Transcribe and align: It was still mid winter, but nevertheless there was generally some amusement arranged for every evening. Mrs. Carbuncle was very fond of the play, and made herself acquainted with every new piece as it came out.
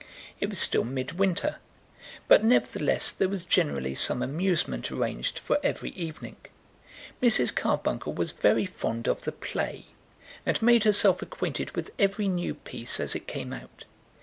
It 0.39 0.49
was 0.49 0.57
still 0.57 0.83
mid 0.83 1.11
winter, 1.19 1.57
but 2.27 2.43
nevertheless 2.43 3.11
there 3.11 3.29
was 3.29 3.43
generally 3.43 3.93
some 3.93 4.23
amusement 4.23 4.91
arranged 4.91 5.37
for 5.37 5.59
every 5.61 5.91
evening. 5.91 6.37
Mrs. 7.21 7.53
Carbuncle 7.53 8.11
was 8.13 8.31
very 8.31 8.65
fond 8.65 9.07
of 9.07 9.21
the 9.25 9.31
play, 9.31 9.89
and 10.43 10.59
made 10.59 10.85
herself 10.85 11.21
acquainted 11.21 11.75
with 11.75 11.91
every 11.99 12.27
new 12.27 12.55
piece 12.55 12.99
as 12.99 13.13
it 13.13 13.27
came 13.27 13.53
out. 13.53 13.85